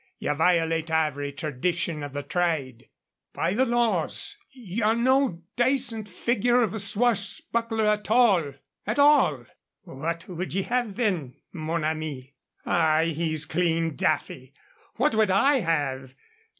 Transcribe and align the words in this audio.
Ye 0.17 0.33
violate 0.33 0.89
every 0.89 1.31
tradition 1.31 2.01
of 2.01 2.13
the 2.13 2.23
thrade. 2.23 2.89
By 3.33 3.53
the 3.53 3.65
laws, 3.65 4.35
ye're 4.49 4.95
no 4.95 5.43
dacent 5.55 6.09
figure 6.09 6.63
of 6.63 6.73
a 6.73 6.79
swashbuckler 6.79 7.85
at 7.85 8.09
all 8.09 8.53
at 8.87 8.97
all." 8.97 9.45
"What 9.83 10.27
would 10.27 10.55
ye 10.55 10.63
have 10.63 10.95
then, 10.95 11.35
mon 11.53 11.83
ami?" 11.83 12.33
"Ah, 12.65 13.03
he's 13.03 13.45
clean 13.45 13.95
daffy! 13.95 14.55
What 14.95 15.13
would 15.13 15.29
I 15.29 15.59
have? 15.59 16.15